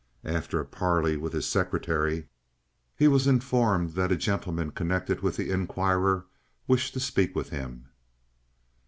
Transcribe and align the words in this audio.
After 0.25 0.59
a 0.59 0.65
parley 0.65 1.15
with 1.15 1.33
his 1.33 1.45
secretary, 1.47 2.27
he 2.97 3.07
was 3.07 3.27
informed 3.27 3.91
that 3.91 4.11
a 4.11 4.15
gentleman 4.17 4.71
connected 4.71 5.21
with 5.21 5.35
the 5.37 5.51
Inquirer 5.51 6.25
wished 6.67 6.93
to 6.95 6.99
speak 6.99 7.35
with 7.35 7.49
him. 7.49 7.85